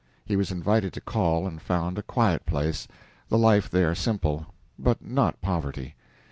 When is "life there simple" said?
3.37-4.47